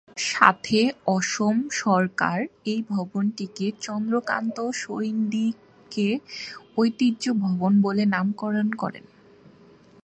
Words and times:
সাথে 0.29 0.79
অসম 1.07 1.55
সরকার 1.81 2.39
এই 2.65 2.79
ভবনটিকে 2.89 3.65
চন্দ্রকান্ত 3.81 4.57
সন্দিকৈ 4.81 6.11
ঐতিহ্য 6.77 7.23
ভবন 7.43 7.71
বলে 7.81 8.03
নামকরণ 8.05 8.67
করেন। 8.73 9.05